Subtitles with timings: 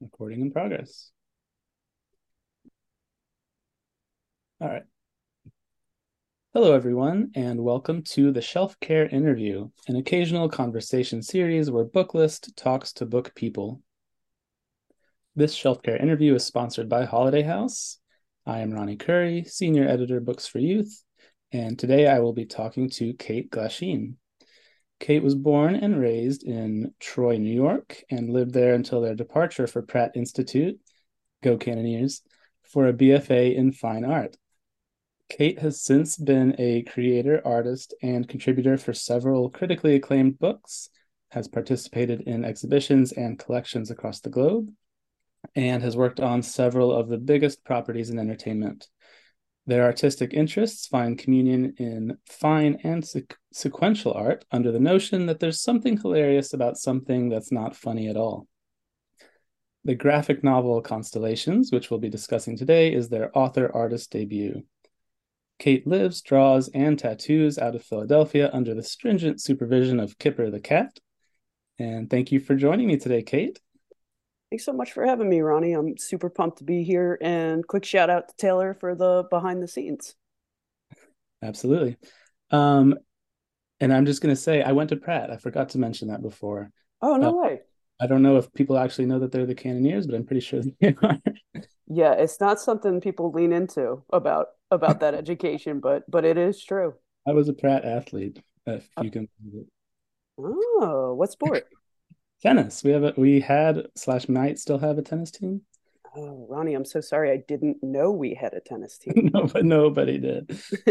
[0.00, 1.10] Recording in progress.
[4.58, 4.84] All right.
[6.54, 12.56] Hello, everyone, and welcome to the Shelf Care Interview, an occasional conversation series where Booklist
[12.56, 13.82] talks to book people.
[15.36, 17.98] This Shelf Care Interview is sponsored by Holiday House.
[18.46, 21.04] I am Ronny Khuri, Senior Editor, Books for Youth,
[21.52, 24.14] and today I will be talking to Kate Glasheen.
[25.00, 29.66] Kate was born and raised in Troy, New York, and lived there until their departure
[29.66, 30.78] for Pratt Institute,
[31.42, 32.20] go Cannoneers,
[32.62, 34.36] for a BFA in fine art.
[35.30, 40.90] Kate has since been a creator, artist, and contributor for several critically acclaimed books,
[41.30, 44.70] has participated in exhibitions and collections across the globe,
[45.54, 48.88] and has worked on several of the biggest properties in entertainment.
[49.66, 55.38] Their artistic interests find communion in fine and sequ- sequential art under the notion that
[55.38, 58.46] there's something hilarious about something that's not funny at all.
[59.84, 64.64] The graphic novel Constellations, which we'll be discussing today, is their author artist debut.
[65.58, 70.60] Kate lives, draws, and tattoos out of Philadelphia under the stringent supervision of Kipper the
[70.60, 70.98] cat.
[71.78, 73.60] And thank you for joining me today, Kate.
[74.50, 75.74] Thanks so much for having me, Ronny.
[75.74, 77.16] I'm super pumped to be here.
[77.20, 80.16] And quick shout out to Taylor for the behind the scenes.
[81.40, 81.96] Absolutely.
[82.50, 82.98] Um,
[83.78, 85.30] and I'm just going to say, I went to Pratt.
[85.30, 86.70] I forgot to mention that before.
[87.00, 87.60] Oh, no uh, way.
[88.00, 90.62] I don't know if people actually know that they're the Cannoneers, but I'm pretty sure
[90.80, 91.18] they are.
[91.86, 96.64] yeah, it's not something people lean into about about that education, but but it is
[96.64, 96.94] true.
[97.26, 99.28] I was a Pratt athlete, if you can.
[100.38, 101.64] Oh, what sport?
[102.42, 102.82] Tennis.
[102.82, 105.62] We have a we had slash might still have a tennis team.
[106.16, 107.30] Oh, Ronny, I'm so sorry.
[107.30, 109.30] I didn't know we had a tennis team.
[109.34, 110.50] no, but nobody did.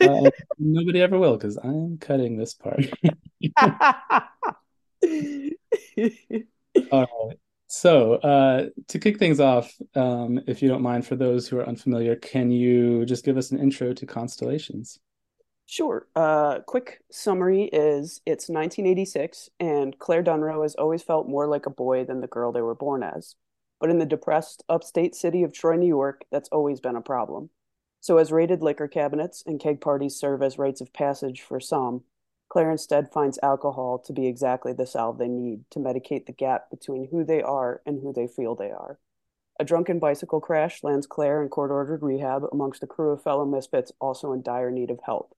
[0.00, 2.86] uh, nobody ever will because I'm cutting this part.
[6.90, 7.38] All right.
[7.66, 11.66] So, uh, to kick things off, um, if you don't mind, for those who are
[11.66, 14.98] unfamiliar, can you just give us an intro to constellations?
[15.66, 16.06] Sure.
[16.14, 21.70] Uh, quick summary is it's 1986, and Claire Dunrow has always felt more like a
[21.70, 23.36] boy than the girl they were born as.
[23.80, 27.50] But in the depressed upstate city of Troy, New York, that's always been a problem.
[28.00, 32.04] So, as raided liquor cabinets and keg parties serve as rites of passage for some,
[32.48, 36.70] Claire instead finds alcohol to be exactly the salve they need to medicate the gap
[36.70, 38.98] between who they are and who they feel they are.
[39.58, 43.46] A drunken bicycle crash lands Claire in court ordered rehab amongst a crew of fellow
[43.46, 45.34] misfits also in dire need of help.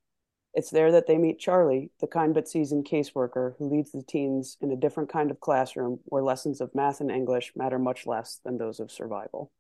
[0.55, 4.57] It's there that they meet Charlie, the kind but seasoned caseworker who leads the teens
[4.61, 8.41] in a different kind of classroom where lessons of math and English matter much less
[8.45, 9.51] than those of survival.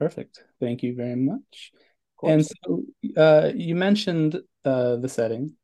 [0.00, 0.42] Perfect.
[0.58, 1.72] Thank you very much.
[2.24, 2.84] And so
[3.16, 5.54] uh, you mentioned uh, the setting,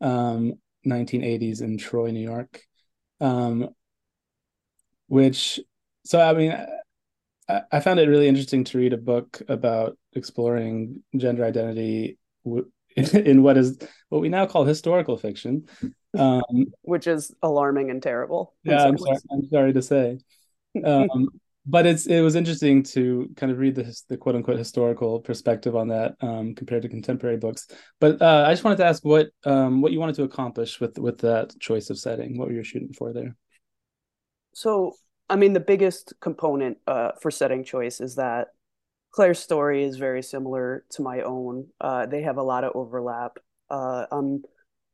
[0.00, 0.54] um,
[0.86, 2.62] 1980s in Troy, New York,
[3.20, 3.70] um,
[5.06, 5.60] which,
[6.04, 6.66] so I mean,
[7.72, 12.18] I found it really interesting to read a book about exploring gender identity
[12.96, 13.78] in what is
[14.08, 15.68] what we now call historical fiction,
[16.18, 16.42] um,
[16.82, 18.54] which is alarming and terrible.
[18.64, 20.18] Yeah, I'm sorry, I'm sorry to say,
[20.84, 21.28] um,
[21.66, 25.76] but it's it was interesting to kind of read the the quote unquote historical perspective
[25.76, 27.68] on that um, compared to contemporary books.
[28.00, 30.98] But uh, I just wanted to ask what um, what you wanted to accomplish with
[30.98, 32.38] with that choice of setting.
[32.38, 33.36] What were you shooting for there?
[34.52, 34.96] So
[35.28, 38.48] I mean, the biggest component uh, for setting choice is that
[39.10, 41.66] Claire's story is very similar to my own.
[41.80, 43.38] Uh, they have a lot of overlap.
[43.68, 44.44] Uh, I'm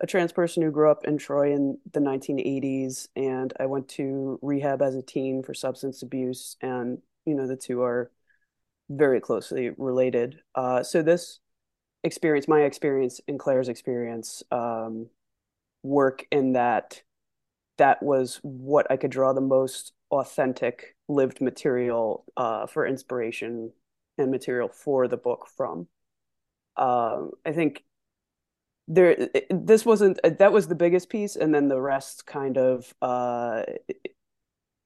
[0.00, 4.38] a trans person who grew up in Troy in the 1980s, and I went to
[4.43, 8.10] rehab as a teen for substance abuse, and you know the two are
[8.88, 10.41] very closely related.
[10.54, 11.41] Uh, so this
[12.04, 15.09] experience, my experience, and Claire's experience, um,
[15.83, 17.03] work in that
[17.78, 23.72] that was what I could draw the most authentic lived material uh, for inspiration
[24.19, 25.88] and material for the book from.
[26.77, 27.84] Um, I think
[28.88, 33.63] there this wasn't that was the biggest piece, and then the rest kind of uh,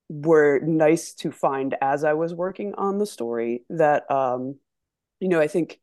[0.08, 3.64] were nice to find as I was working on the story.
[3.68, 4.56] That um,
[5.20, 5.80] you know, I think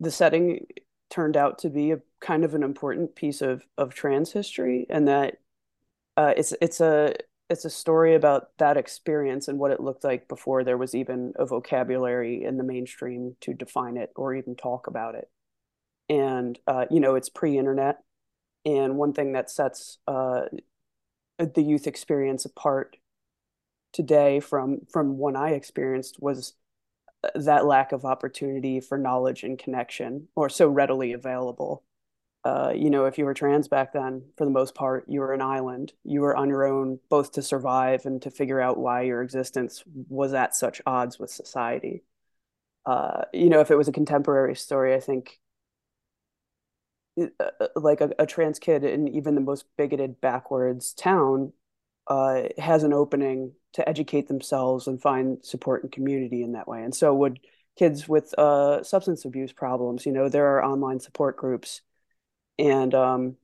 [0.00, 0.66] the setting
[1.10, 5.08] turned out to be a kind of an important piece of of trans history, and
[5.08, 5.38] that
[6.16, 7.14] uh, it's it's a
[7.50, 11.32] it's a story about that experience and what it looked like before there was even
[11.36, 15.30] a vocabulary in the mainstream to define it or even talk about it.
[16.08, 17.98] And uh, you know, it's pre-internet,
[18.64, 20.42] and one thing that sets uh,
[21.38, 22.96] the youth experience apart
[23.92, 26.54] today from from one I experienced was
[27.34, 31.84] that lack of opportunity for knowledge and connection, or so readily available.
[32.44, 35.32] Uh, you know, if you were trans back then, for the most part, you were
[35.32, 35.92] an island.
[36.02, 39.84] You were on your own, both to survive and to figure out why your existence
[40.08, 42.02] was at such odds with society.
[42.84, 45.38] Uh, you know, if it was a contemporary story, I think
[47.20, 51.52] uh, uh, like a, a, trans kid in even the most bigoted backwards town
[52.08, 56.82] uh, has an opening to educate themselves and find support and community in that way.
[56.82, 57.38] And so would
[57.78, 60.06] kids with uh, substance abuse problems.
[60.06, 61.82] You know, there are online support groups
[62.58, 63.36] and um,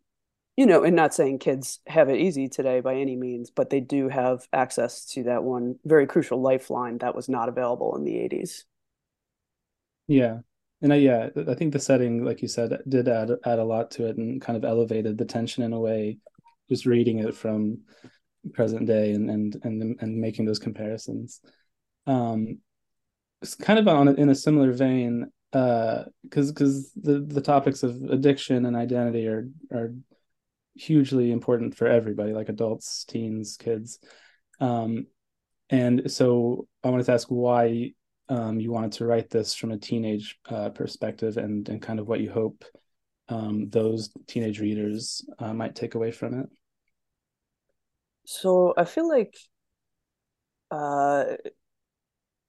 [0.59, 3.79] you know, and not saying kids have it easy today by any means, but they
[3.79, 8.15] do have access to that one very crucial lifeline that was not available in the
[8.15, 8.65] 80s.
[10.09, 10.39] Yeah.
[10.83, 13.93] And I, yeah, I think the setting, like you said, did add add a lot
[13.93, 16.19] to it and kind of elevated the tension in a way,
[16.69, 17.83] just reading it from
[18.53, 21.41] present day and and and and making those comparisons.
[22.09, 22.59] Um,
[23.43, 28.03] it's kind of on in a similar vein uh because because the the topics of
[28.11, 29.95] addiction and identity are are
[30.75, 33.99] hugely important for everybody like adults teens kids.
[34.61, 35.07] Um
[35.71, 37.93] and so i wanted to ask why
[38.29, 42.09] um you wanted to write this from a teenage uh, perspective and and kind of
[42.09, 42.65] what you hope
[43.29, 46.47] um those teenage readers uh, might take away from it.
[48.25, 49.35] So i feel like
[50.71, 51.25] uh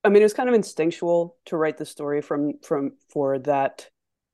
[0.04, 3.90] I mean, it was kind of instinctual to write the story from from for that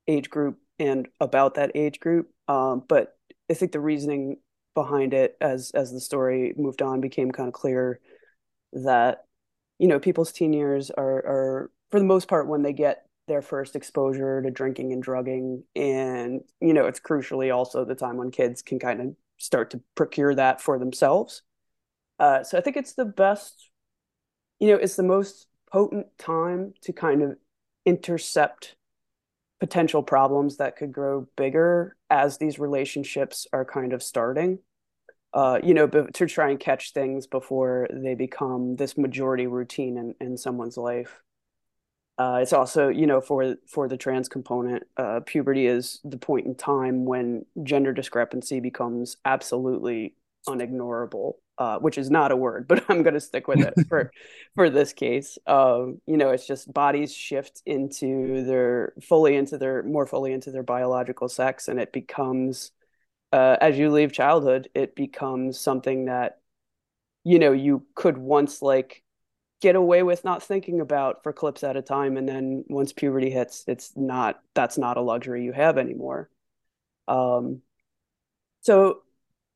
[0.08, 2.30] age group and about that age group.
[2.48, 3.18] Um, but
[3.50, 4.38] I think the reasoning
[4.76, 8.00] behind it, as as the story moved on, became kind of clear
[8.74, 9.26] that
[9.80, 13.42] you know people's teen years are are for the most part when they get their
[13.42, 18.30] first exposure to drinking and drugging, and you know it's crucially also the time when
[18.32, 21.42] kids can kind of start to procure that for themselves.
[22.20, 23.70] Uh, so I think it's the best,
[24.60, 27.38] you know, it's the most potent time to kind of
[27.86, 28.76] intercept
[29.60, 34.60] potential problems that could grow bigger as these relationships are kind of starting.
[35.34, 40.16] Uh, you know, to try and catch things before they become this majority routine in,
[40.22, 41.22] in someone's life.
[42.18, 46.46] Uh, it's also, you know, for for the trans component, uh, puberty is the point
[46.46, 50.14] in time when gender discrepancy becomes absolutely
[50.48, 54.12] unignorable uh, which is not a word, but I'm going to stick with it for
[54.56, 55.38] for this case.
[55.48, 60.52] Um, you know, it's just bodies shift into their fully into their more fully into
[60.52, 62.72] their biological sex, and it becomes
[63.32, 66.40] uh, as you leave childhood, it becomes something that
[67.24, 69.04] you know you could once like
[69.62, 73.30] get away with not thinking about for clips at a time, and then once puberty
[73.30, 76.30] hits, it's not that's not a luxury you have anymore.
[77.08, 77.62] Um,
[78.62, 79.04] so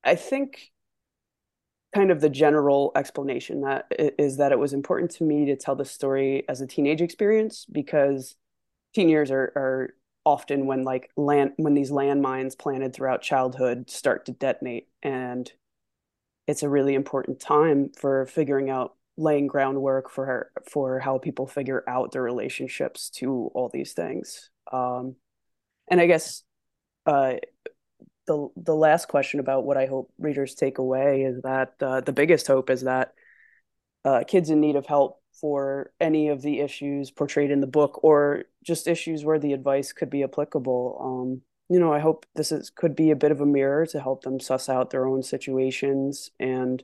[0.03, 0.71] I think
[1.93, 5.75] kind of the general explanation that is that it was important to me to tell
[5.75, 8.35] the story as a teenage experience because
[8.93, 9.93] teen years are, are
[10.25, 14.87] often when like land when these landmines planted throughout childhood start to detonate.
[15.01, 15.51] And
[16.47, 21.47] it's a really important time for figuring out laying groundwork for her, for how people
[21.47, 24.49] figure out their relationships to all these things.
[24.71, 25.15] Um,
[25.89, 26.43] and i guess
[27.05, 27.33] uh,
[28.29, 32.13] the the last question about what I hope readers take away is that uh, the
[32.13, 33.13] biggest hope is that
[34.05, 38.03] uh, kids in need of help for any of the issues portrayed in the book,
[38.03, 40.97] or just issues where the advice could be applicable.
[41.01, 41.41] Um,
[41.73, 44.23] you know, I hope this is could be a bit of a mirror to help
[44.23, 46.83] them suss out their own situations, and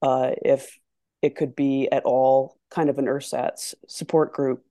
[0.00, 0.78] uh, if
[1.22, 4.64] it could be at all kind of an ersatz support group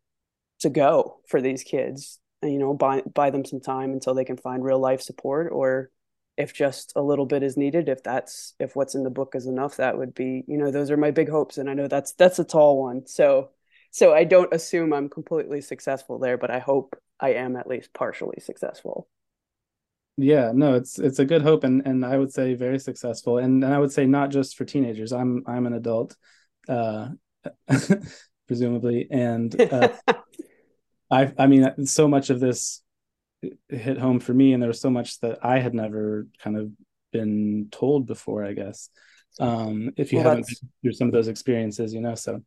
[0.61, 4.37] to go for these kids you know buy buy them some time until they can
[4.37, 5.89] find real life support or
[6.37, 9.45] if just a little bit is needed if that's if what's in the book is
[9.45, 12.13] enough that would be you know those are my big hopes and i know that's
[12.13, 13.05] that's a tall one.
[13.07, 13.49] So
[13.91, 17.93] so i don't assume i'm completely successful there but i hope i am at least
[17.93, 19.07] partially successful.
[20.17, 23.37] Yeah no it's it's a good hope and and i would say very successful.
[23.37, 25.13] And and i would say not just for teenagers.
[25.13, 26.15] I'm i'm an adult
[26.67, 27.09] uh
[28.47, 29.89] presumably and uh
[31.11, 32.81] I I mean so much of this
[33.69, 36.71] hit home for me and there was so much that I had never kind of
[37.11, 38.89] been told before I guess
[39.39, 42.41] um if you well, haven't been through some of those experiences you know so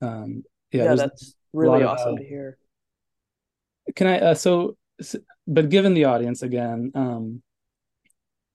[0.00, 2.58] um yeah, yeah that's really awesome of, to hear.
[3.96, 7.42] Can I uh, so, so but given the audience again um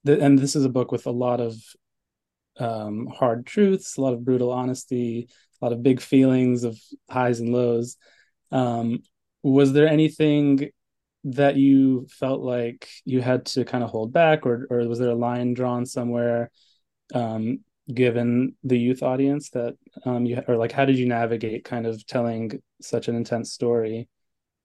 [0.04, 1.56] the, and this is a book with a lot of
[2.60, 5.28] um hard truths a lot of brutal honesty
[5.62, 7.98] a lot of big feelings of highs and lows
[8.52, 9.02] um
[9.44, 10.70] was there anything
[11.26, 15.12] that you felt like you had to kind of hold back or or was there
[15.12, 16.52] a line drawn somewhere
[17.14, 17.60] um,
[17.94, 22.06] given the youth audience that um, you or like how did you navigate kind of
[22.08, 24.10] telling such an intense story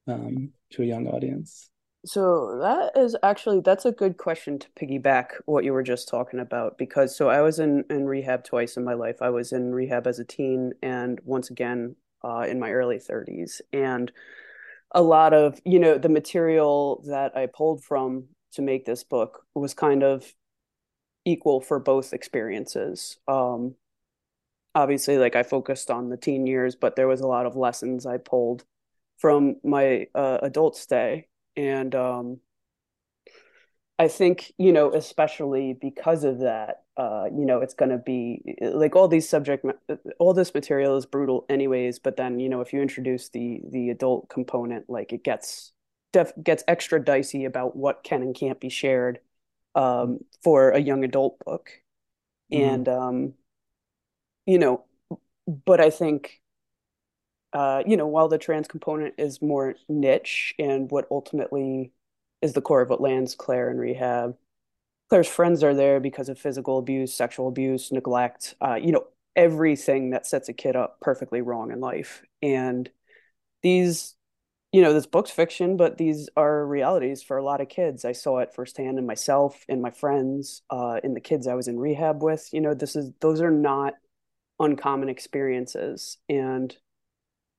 [0.06, 1.70] um, to a young audience
[2.06, 6.38] So that is actually that's a good question to piggyback what you were just talking
[6.40, 9.16] about because so I was in in rehab twice in my life.
[9.20, 13.60] I was in rehab as a teen and once again uh, in my early 30s.
[13.72, 14.12] And
[14.92, 19.44] a lot of, you know, the material that I pulled from to make this book
[19.54, 20.32] was kind of
[21.24, 23.18] equal for both experiences.
[23.28, 23.74] Um,
[24.74, 28.06] obviously, like I focused on the teen years, but there was a lot of lessons
[28.06, 28.64] I pulled
[29.18, 31.28] from my uh, adult stay.
[31.56, 32.40] And um,
[33.98, 38.56] I think, you know, especially because of that, uh, you know, it's going to be
[38.60, 39.66] like all these subject,
[40.20, 41.98] all this material is brutal anyways.
[41.98, 45.72] But then, you know, if you introduce the the adult component, like it gets
[46.12, 49.18] def gets extra dicey about what can and can't be shared
[49.74, 51.70] um, for a young adult book.
[52.52, 52.74] Mm-hmm.
[52.74, 53.34] And um,
[54.46, 54.84] you know,
[55.66, 56.40] but I think
[57.52, 61.92] uh, you know, while the trans component is more niche and what ultimately
[62.42, 64.36] is the core of what lands Claire in rehab,
[65.08, 70.10] Claire's friends are there because of physical abuse, sexual abuse, neglect, uh, you know, everything
[70.10, 72.22] that sets a kid up perfectly wrong in life.
[72.42, 72.90] And
[73.62, 74.16] these,
[74.72, 78.04] you know, this book's fiction, but these are realities for a lot of kids.
[78.04, 81.68] I saw it firsthand in myself, in my friends, uh, in the kids I was
[81.68, 82.48] in rehab with.
[82.52, 83.94] You know, this is those are not
[84.60, 86.18] uncommon experiences.
[86.28, 86.76] And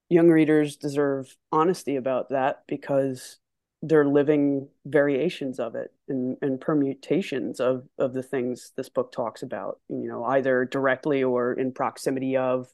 [0.09, 3.39] young readers deserve honesty about that because
[3.81, 9.41] they're living variations of it and, and permutations of of the things this book talks
[9.41, 12.67] about you know either directly or in proximity of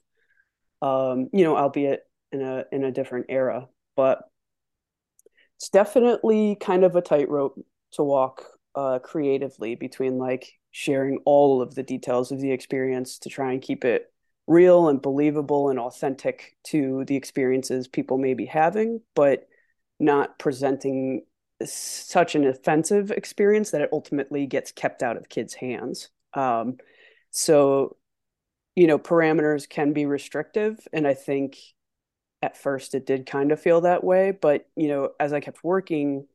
[0.81, 3.67] um you know albeit in a in a different era.
[3.95, 4.19] But
[5.57, 7.59] it's definitely kind of a tightrope
[7.93, 8.45] to walk
[8.75, 13.61] uh creatively between like sharing all of the details of the experience to try and
[13.61, 14.11] keep it
[14.47, 19.01] real and believable and authentic to the experiences people may be having.
[19.15, 19.47] But
[19.99, 21.23] not presenting
[21.63, 26.09] such an offensive experience that it ultimately gets kept out of kids' hands.
[26.33, 26.77] Um,
[27.31, 27.95] so,
[28.75, 30.85] you know, parameters can be restrictive.
[30.91, 31.57] And I think
[32.41, 34.31] at first it did kind of feel that way.
[34.31, 36.27] But, you know, as I kept working,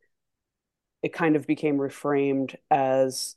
[1.03, 3.37] it kind of became reframed as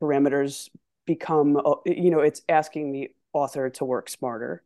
[0.00, 0.70] parameters
[1.06, 4.62] become, uh, you know, it's asking the author to work smarter.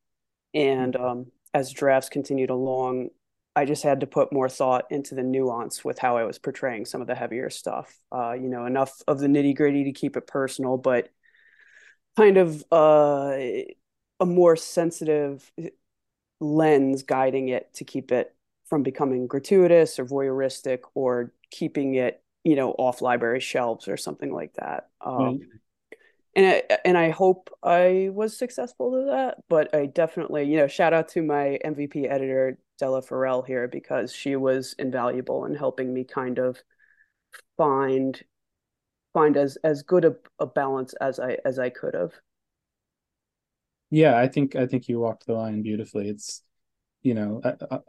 [0.53, 1.05] And mm-hmm.
[1.05, 3.09] um, as drafts continued along,
[3.57, 6.87] I just had to put more thought into the nuance with how I was portraying
[6.87, 7.97] some of the heavier stuff.
[8.11, 11.11] Uh, you know, enough of the nitty gritty to keep it personal, but
[12.17, 13.37] kind of uh,
[14.21, 15.51] a more sensitive
[16.41, 18.35] lens guiding it to keep it
[18.67, 24.33] from becoming gratuitous or voyeuristic or keeping it, you know, off library shelves or something
[24.33, 24.89] like that.
[25.01, 25.43] Um, mm-hmm.
[26.37, 30.67] And I, and I hope I was successful to that, but I definitely, you know,
[30.67, 35.93] shout out to my MVP editor, Della Farrell here because she was invaluable in helping
[35.93, 36.63] me kind of
[37.57, 38.23] find
[39.13, 42.13] find as as good a, a balance as I as I could have.
[43.91, 46.09] Yeah, I think I think you walked the line beautifully.
[46.09, 46.43] It's
[47.03, 47.43] you know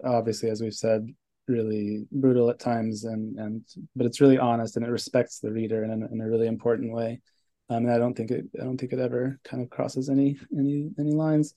[0.03, 1.07] obviously as we've said
[1.47, 3.63] really brutal at times and and
[3.95, 6.93] but it's really honest and it respects the reader in a, in a really important
[6.93, 7.21] way.
[7.69, 10.37] Um, and I don't think it I don't think it ever kind of crosses any
[10.55, 11.55] any any lines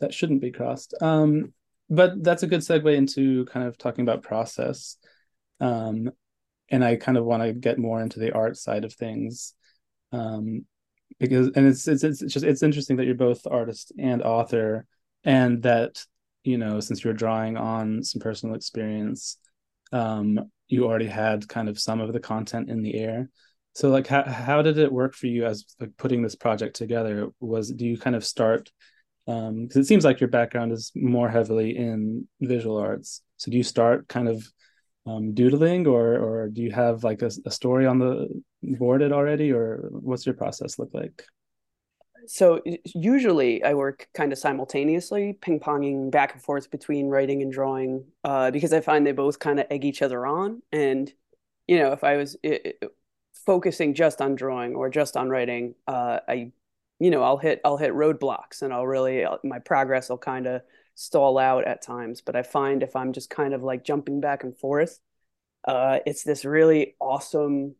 [0.00, 0.94] that shouldn't be crossed.
[1.00, 1.52] Um,
[1.90, 4.96] but that's a good segue into kind of talking about process.
[5.60, 6.10] Um,
[6.70, 9.54] and I kind of want to get more into the art side of things.
[10.12, 10.64] Um,
[11.18, 14.86] because and it's, it's it's just it's interesting that you're both artist and author
[15.24, 16.04] and that
[16.44, 19.36] you know since you're drawing on some personal experience
[19.92, 23.28] um you already had kind of some of the content in the air
[23.74, 27.28] so like how, how did it work for you as like putting this project together
[27.40, 28.70] was do you kind of start
[29.30, 33.56] um because it seems like your background is more heavily in visual arts so do
[33.56, 34.44] you start kind of
[35.06, 38.28] um, doodling or or do you have like a, a story on the
[38.62, 41.24] boarded already or what's your process look like
[42.26, 47.52] so usually I work kind of simultaneously, ping ponging back and forth between writing and
[47.52, 50.62] drawing, uh, because I find they both kind of egg each other on.
[50.70, 51.12] And
[51.66, 52.92] you know, if I was it, it,
[53.46, 56.52] focusing just on drawing or just on writing, uh, I
[57.00, 60.62] you know, I'll hit I'll hit roadblocks and I'll really my progress will kind of
[60.94, 62.20] stall out at times.
[62.20, 65.00] But I find if I'm just kind of like jumping back and forth,
[65.66, 67.74] uh, it's this really awesome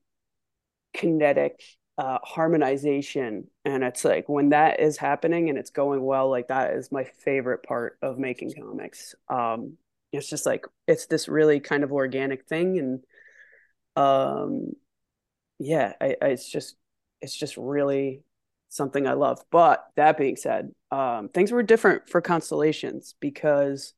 [0.95, 1.63] kinetic
[1.99, 6.73] uh, harmonization, and it's like when that is happening and it's going well, like that
[6.75, 9.15] is my favorite part of making comics.
[9.29, 9.75] Um,
[10.13, 13.05] it's just like it's this really kind of organic thing, and
[13.97, 14.73] um,
[15.59, 16.77] yeah, I, I, it's just
[17.21, 18.23] it's just really
[18.71, 19.45] something I love.
[19.51, 23.93] But that being said, um, things were different for Constellations because,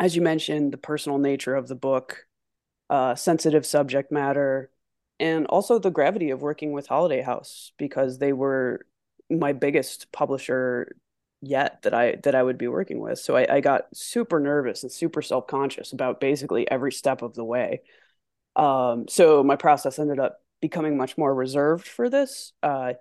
[0.00, 2.26] as you mentioned, the personal nature of the book,
[2.90, 4.70] uh, sensitive subject matter,
[5.20, 8.84] and also the gravity of working with Holiday House because they were
[9.30, 10.96] my biggest publisher
[11.40, 13.18] yet that I that I would be working with.
[13.18, 17.34] So I, I got super nervous and super self conscious about basically every step of
[17.34, 17.82] the way.
[18.56, 22.52] Um, so my process ended up becoming much more reserved for this.
[22.62, 22.94] Uh,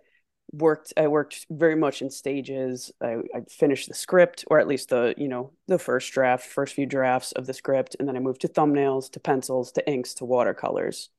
[0.51, 2.91] worked I worked very much in stages.
[3.01, 6.75] I, I, finished the script, or at least the you know the first draft, first
[6.75, 10.15] few drafts of the script, and then I moved to thumbnails, to pencils, to inks,
[10.15, 11.09] to watercolors.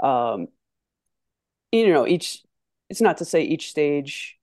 [0.00, 0.48] Um,
[1.72, 2.42] you know, each
[2.88, 4.38] it's not to say each stage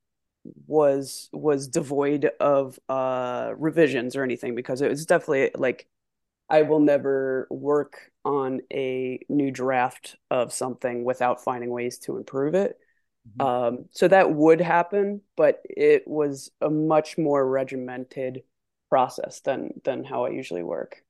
[0.66, 5.88] was was devoid of uh revisions or anything because it was definitely like
[6.50, 12.56] I will never work on a new draft of something without finding ways to improve
[12.56, 12.80] it.
[13.28, 13.42] Mm-hmm.
[13.42, 18.44] Um, so that would happen, but it was a much more regimented
[18.90, 21.04] process than than how I usually work.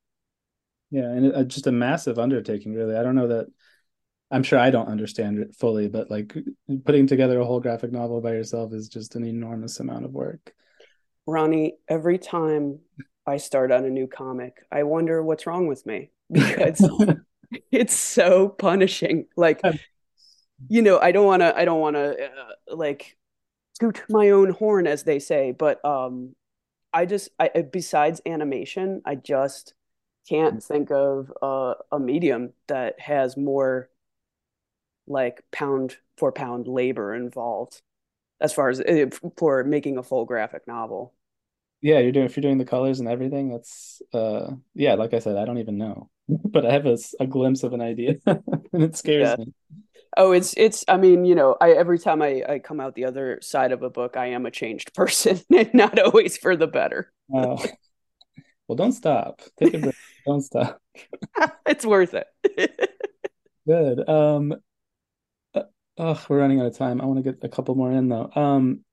[0.90, 2.96] Yeah, and it, uh, just a massive undertaking, really.
[2.96, 3.46] I don't know that.
[4.30, 6.36] I'm sure I don't understand it fully, but like
[6.84, 10.52] putting together a whole graphic novel by yourself is just an enormous amount of work.
[11.26, 12.80] Ronny, every time
[13.26, 16.86] I start on a new comic, I wonder what's wrong with me because
[17.72, 19.26] it's so punishing.
[19.36, 19.62] Like
[20.68, 23.16] you know, I don't want to, I don't want to uh, like
[23.78, 26.34] toot my own horn, as they say, but um,
[26.92, 29.74] I just, I besides animation, I just
[30.28, 33.88] can't think of uh, a medium that has more
[35.06, 37.80] like pound for pound labor involved
[38.40, 41.14] as far as uh, for making a full graphic novel.
[41.80, 43.50] Yeah, you're doing if you're doing the colors and everything.
[43.50, 47.26] That's uh, yeah, like I said, I don't even know, but I have a, a
[47.26, 49.36] glimpse of an idea, and it scares yeah.
[49.36, 49.52] me.
[50.16, 50.84] Oh, it's it's.
[50.88, 53.82] I mean, you know, I every time I I come out the other side of
[53.82, 57.12] a book, I am a changed person, and not always for the better.
[57.32, 57.64] Oh,
[58.66, 59.42] well, don't stop.
[59.58, 59.94] Take a break.
[60.26, 60.80] don't stop.
[61.66, 62.26] it's worth it.
[63.66, 64.08] Good.
[64.08, 64.54] Um.
[65.54, 65.62] Uh,
[65.98, 67.00] oh, we're running out of time.
[67.00, 68.30] I want to get a couple more in though.
[68.34, 68.84] Um.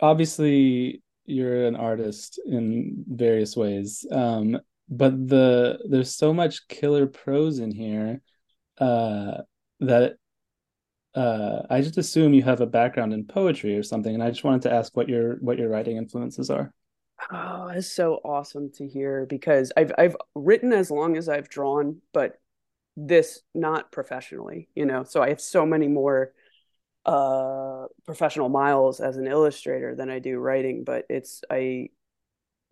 [0.00, 4.06] Obviously, you're an artist in various ways.
[4.10, 4.60] Um.
[4.88, 8.20] But the there's so much killer prose in here,
[8.78, 9.42] uh,
[9.80, 10.16] that
[11.14, 14.44] uh, I just assume you have a background in poetry or something, and I just
[14.44, 16.72] wanted to ask what your what your writing influences are.
[17.30, 22.00] Oh, it's so awesome to hear because I've I've written as long as I've drawn,
[22.12, 22.40] but
[22.96, 25.04] this not professionally, you know.
[25.04, 26.32] So I have so many more
[27.06, 31.90] uh professional miles as an illustrator than I do writing, but it's I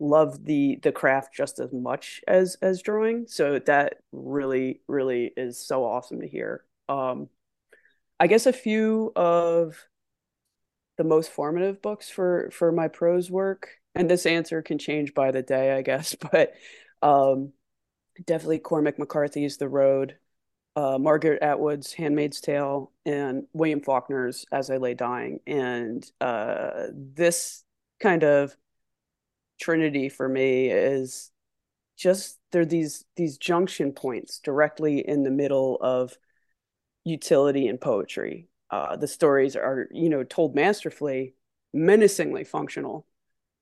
[0.00, 3.26] love the the craft just as much as as drawing.
[3.28, 6.64] So that really really is so awesome to hear.
[6.88, 7.28] Um
[8.20, 9.82] I guess a few of
[10.98, 15.30] the most formative books for for my prose work, and this answer can change by
[15.30, 16.52] the day, I guess, but
[17.00, 17.54] um,
[18.26, 20.18] definitely Cormac McCarthy's The Road,
[20.76, 25.40] uh, Margaret Atwood's Handmaid's Tale, and William Faulkner's As I Lay Dying.
[25.46, 27.64] And uh, this
[28.00, 28.54] kind of
[29.58, 31.30] trinity for me is
[31.96, 36.16] just there are these these junction points directly in the middle of
[37.10, 38.48] utility in poetry.
[38.70, 41.34] Uh, the stories are, you know, told masterfully,
[41.74, 43.06] menacingly functional.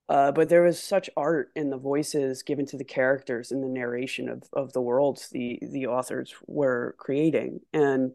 [0.09, 3.69] Uh, but there was such art in the voices given to the characters in the
[3.69, 8.13] narration of, of the worlds the the authors were creating, and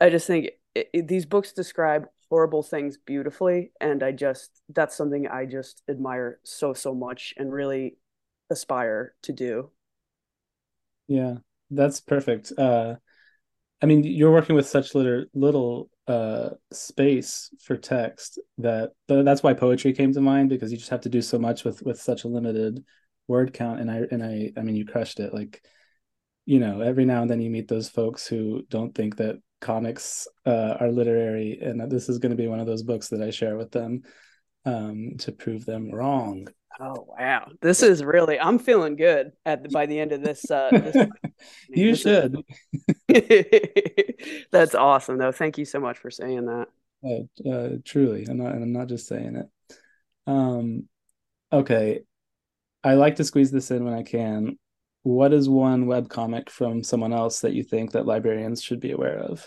[0.00, 4.96] I just think it, it, these books describe horrible things beautifully, and I just that's
[4.96, 7.96] something I just admire so so much and really
[8.50, 9.70] aspire to do.
[11.08, 11.38] Yeah,
[11.70, 12.52] that's perfect.
[12.56, 12.96] Uh,
[13.82, 19.54] I mean, you're working with such little little uh, space for text that that's why
[19.54, 22.24] poetry came to mind because you just have to do so much with with such
[22.24, 22.84] a limited
[23.28, 23.80] word count.
[23.80, 25.32] And I and I I mean, you crushed it.
[25.32, 25.62] Like,
[26.46, 30.26] you know, every now and then you meet those folks who don't think that comics
[30.46, 33.22] uh, are literary, and that this is going to be one of those books that
[33.22, 34.02] I share with them
[34.64, 36.48] um, to prove them wrong.
[36.78, 40.50] Oh wow, this is really I'm feeling good at the, by the end of this.
[40.50, 41.08] Uh, this
[41.68, 42.42] you this should.
[44.52, 45.32] That's awesome, though.
[45.32, 46.68] Thank you so much for saying that.
[47.04, 48.52] Uh, uh, truly, I'm not.
[48.52, 49.46] I'm not just saying it.
[50.26, 50.88] Um,
[51.52, 52.00] okay,
[52.84, 54.58] I like to squeeze this in when I can.
[55.02, 58.92] What is one web comic from someone else that you think that librarians should be
[58.92, 59.46] aware of?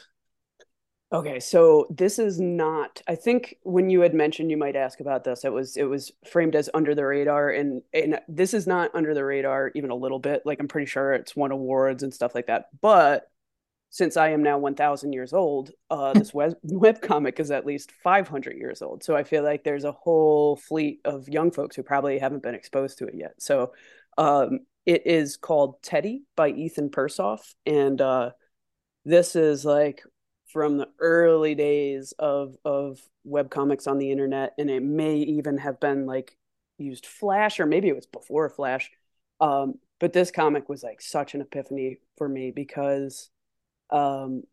[1.14, 3.00] Okay, so this is not.
[3.08, 6.12] I think when you had mentioned you might ask about this, it was it was
[6.28, 9.96] framed as under the radar, and and this is not under the radar even a
[9.96, 10.42] little bit.
[10.44, 12.70] Like I'm pretty sure it's won awards and stuff like that.
[12.82, 13.30] But
[13.92, 17.92] since I am now 1,000 years old, uh, this web web comic is at least
[17.92, 19.04] 500 years old.
[19.04, 22.56] So I feel like there's a whole fleet of young folks who probably haven't been
[22.56, 23.36] exposed to it yet.
[23.40, 23.74] So
[24.18, 27.54] um, it is called Teddy by Ethan Persoff.
[27.68, 28.32] And uh,
[29.06, 30.02] this is like
[30.54, 35.58] from the early days of of web comics on the internet and it may even
[35.58, 36.38] have been like
[36.78, 38.92] used flash or maybe it was before flash
[39.42, 43.30] um, but this comic was like such an epiphany for me because
[43.90, 44.44] um,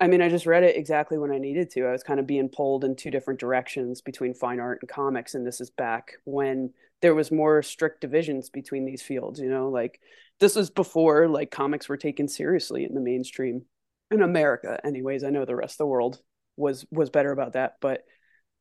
[0.00, 1.86] I mean, I just read it exactly when I needed to.
[1.86, 5.34] I was kind of being pulled in two different directions between fine art and comics.
[5.34, 9.68] And this is back when there was more strict divisions between these fields, you know,
[9.68, 10.00] like
[10.38, 13.62] this was before like comics were taken seriously in the mainstream
[14.10, 14.80] in America.
[14.84, 16.20] Anyways, I know the rest of the world
[16.56, 17.76] was was better about that.
[17.80, 18.04] But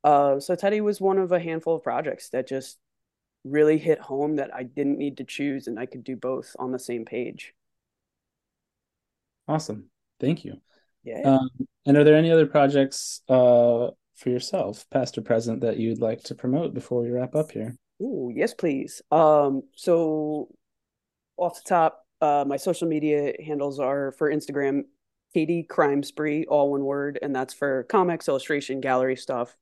[0.03, 2.77] uh so Teddy was one of a handful of projects that just
[3.43, 6.71] really hit home that I didn't need to choose and I could do both on
[6.71, 7.53] the same page.
[9.47, 9.89] Awesome.
[10.19, 10.61] Thank you.
[11.03, 11.21] Yeah.
[11.23, 11.49] Um,
[11.85, 16.21] and are there any other projects uh, for yourself, past or present, that you'd like
[16.23, 17.75] to promote before we wrap up here?
[18.01, 19.01] Oh, yes, please.
[19.09, 20.49] Um, so
[21.37, 24.83] off the top, uh, my social media handles are for Instagram,
[25.33, 29.55] Katie Crime Spree, all one word, and that's for comics, illustration, gallery stuff.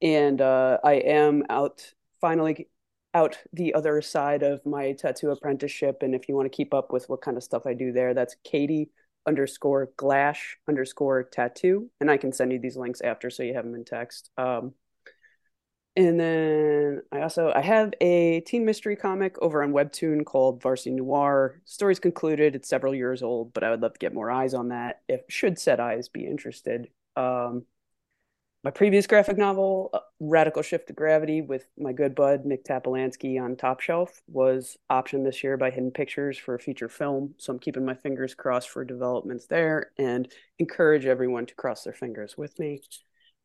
[0.00, 2.68] And uh, I am out finally
[3.14, 6.02] out the other side of my tattoo apprenticeship.
[6.02, 8.12] And if you want to keep up with what kind of stuff I do there,
[8.12, 8.90] that's Katie
[9.26, 11.90] underscore glash underscore tattoo.
[12.00, 14.30] And I can send you these links after so you have them in text.
[14.36, 14.74] Um,
[15.96, 20.90] and then I also I have a teen mystery comic over on Webtoon called Varsity
[20.90, 21.60] Noir.
[21.64, 22.56] Story's concluded.
[22.56, 25.02] It's several years old, but I would love to get more eyes on that.
[25.08, 26.88] If should set eyes be interested.
[27.16, 27.64] Um,
[28.64, 33.38] my previous graphic novel, uh, Radical Shift of Gravity, with my good bud Nick Tapalansky
[33.40, 37.34] on Top Shelf, was optioned this year by Hidden Pictures for a feature film.
[37.36, 41.92] So I'm keeping my fingers crossed for developments there and encourage everyone to cross their
[41.92, 42.80] fingers with me.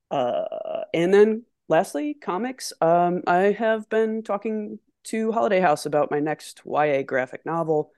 [0.09, 0.45] Uh,
[0.93, 2.73] and then lastly, comics.
[2.81, 7.91] Um, I have been talking to Holiday House about my next YA graphic novel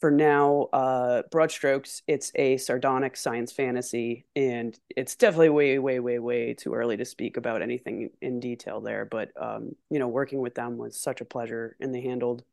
[0.00, 6.00] for now, uh, broad strokes, it's a sardonic science fantasy, and it's definitely way, way,
[6.00, 9.04] way, way too early to speak about anything in detail there.
[9.04, 12.44] But um, you know, working with them was such a pleasure, and they handled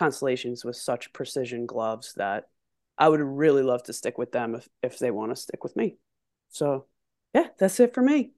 [0.00, 2.48] constellations with such precision gloves that
[2.96, 5.76] I would really love to stick with them if if they want to stick with
[5.76, 5.98] me.
[6.48, 6.86] So,
[7.34, 8.32] yeah, that's it for me.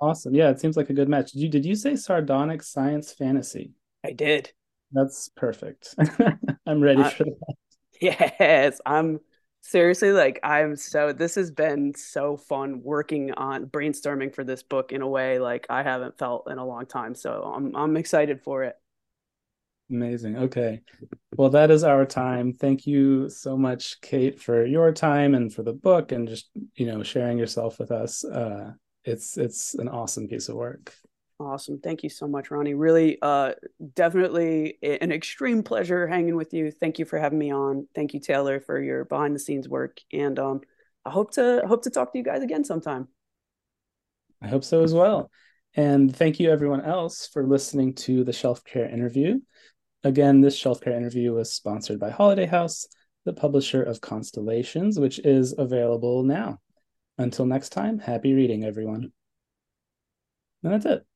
[0.00, 0.34] Awesome.
[0.34, 1.32] Yeah, it seems like a good match.
[1.32, 3.72] Did you did you say sardonic science fantasy?
[4.04, 4.52] I did.
[4.92, 5.94] That's perfect.
[6.66, 7.54] I'm ready for that.
[8.00, 9.18] Yes, I'm
[9.60, 14.92] seriously like I'm so this has been so fun working on brainstorming for this book
[14.92, 17.16] in a way like I haven't felt in a long time.
[17.16, 18.76] So I'm I'm excited for it.
[19.90, 20.36] Amazing.
[20.36, 20.82] Okay.
[21.36, 22.52] Well, that is our time.
[22.52, 26.86] Thank you so much, Kate, for your time and for the book and just, you
[26.86, 28.24] know, sharing yourself with us.
[28.24, 28.72] Uh
[29.08, 30.94] it's it's an awesome piece of work.
[31.40, 31.78] Awesome.
[31.78, 32.74] Thank you so much, Ronny.
[32.74, 33.52] Really, uh,
[33.94, 36.72] definitely an extreme pleasure hanging with you.
[36.72, 37.86] Thank you for having me on.
[37.94, 40.00] Thank you, Taylor, for your behind the scenes work.
[40.12, 40.62] And um,
[41.04, 43.06] I hope to hope to talk to you guys again sometime.
[44.42, 45.30] I hope so as well.
[45.74, 49.38] And thank you, everyone else, for listening to the Shelf Care interview.
[50.02, 52.86] Again, this Shelf Care interview was sponsored by Holiday House,
[53.24, 56.58] the publisher of Constellations, which is available now.
[57.18, 59.12] Until next time, happy reading, everyone.
[60.62, 61.06] And that's it.